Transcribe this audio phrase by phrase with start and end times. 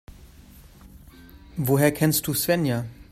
[1.57, 2.85] Woher kennst du Svenja?